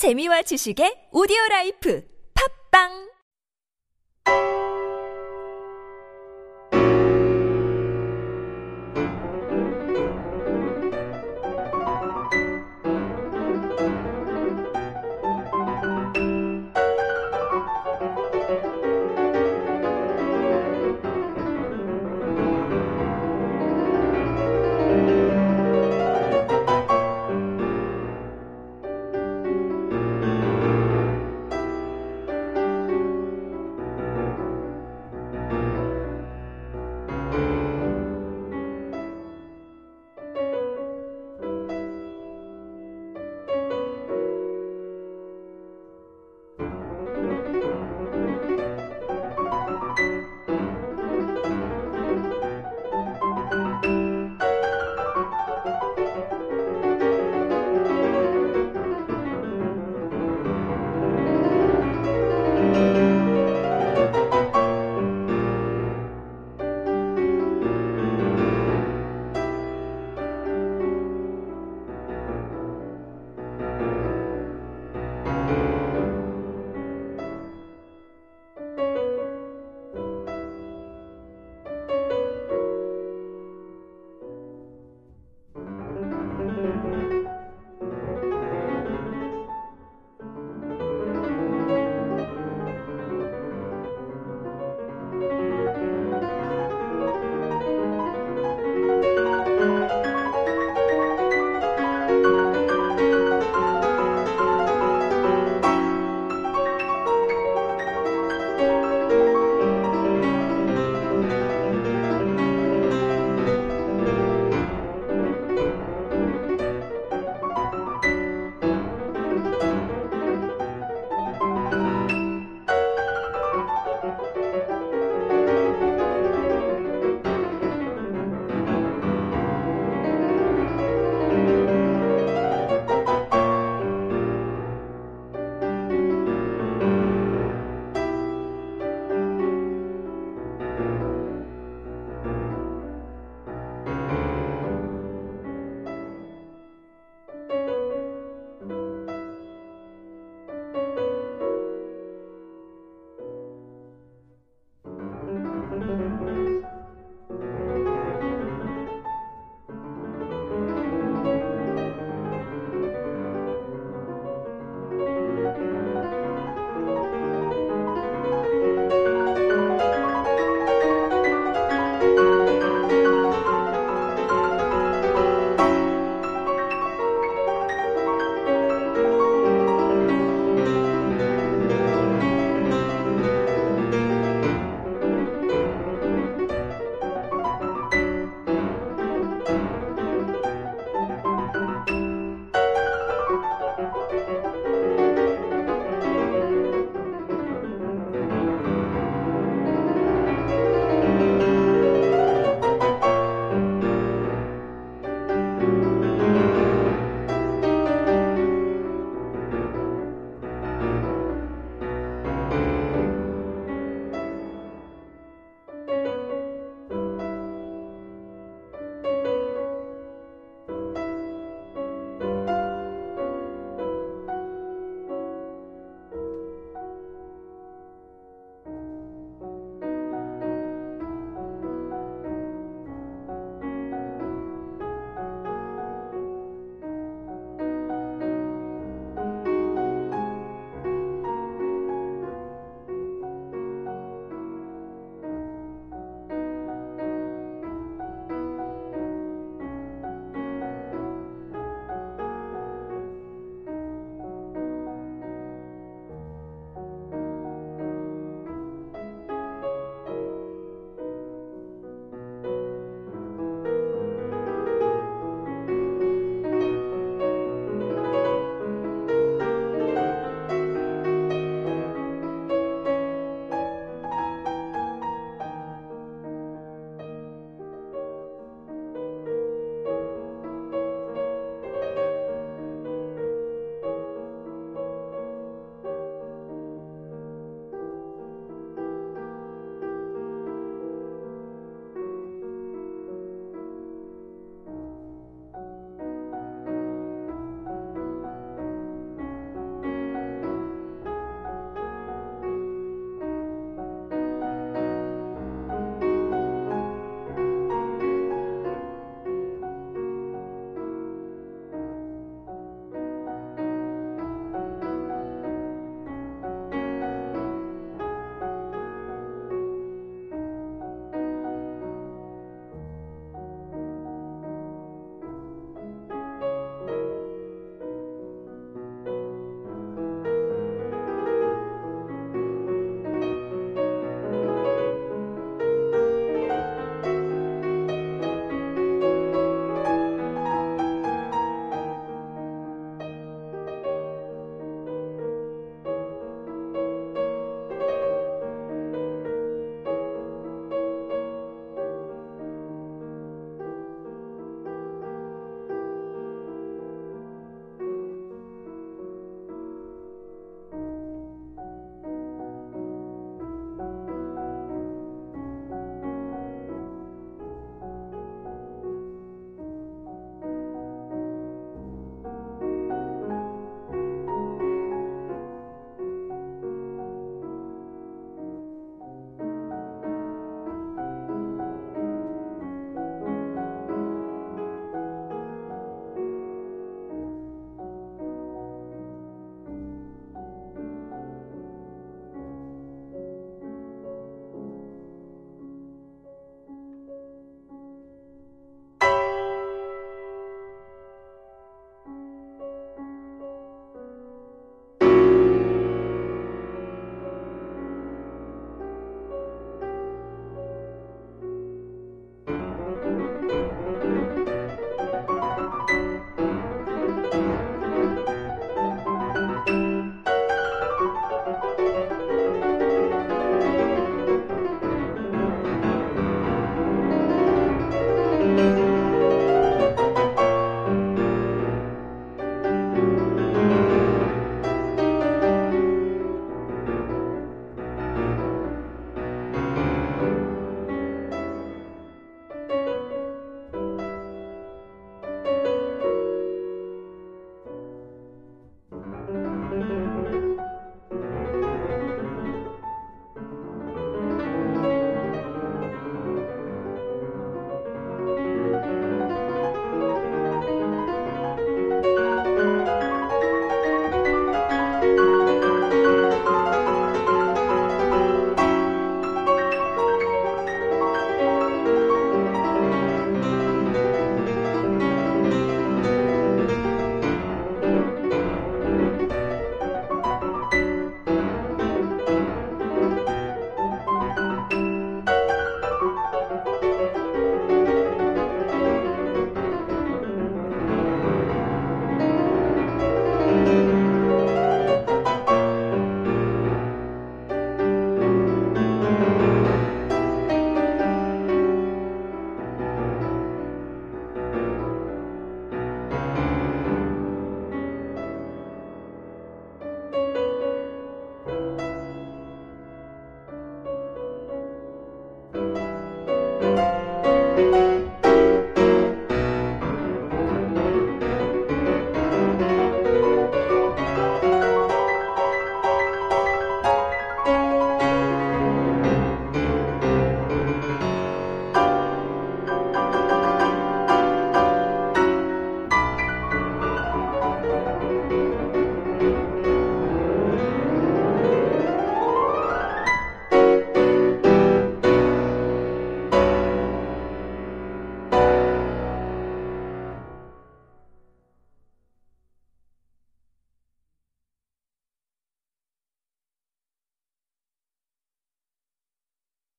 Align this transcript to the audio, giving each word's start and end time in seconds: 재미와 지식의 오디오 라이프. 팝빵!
재미와 0.00 0.40
지식의 0.48 1.12
오디오 1.12 1.36
라이프. 1.50 2.00
팝빵! 2.32 3.09